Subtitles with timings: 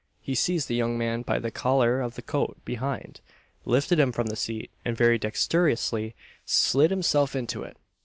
[0.19, 3.21] he seized the young man by the collar of the coat behind,
[3.65, 7.77] lifted him from the seat, and very dexterously slid himself into it.